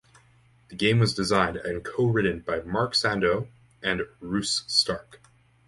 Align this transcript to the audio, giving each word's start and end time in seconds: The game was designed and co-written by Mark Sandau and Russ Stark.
The 0.69 0.75
game 0.75 0.97
was 0.97 1.13
designed 1.13 1.57
and 1.57 1.83
co-written 1.85 2.39
by 2.39 2.61
Mark 2.61 2.95
Sandau 2.95 3.45
and 3.83 4.01
Russ 4.19 4.63
Stark. 4.65 5.21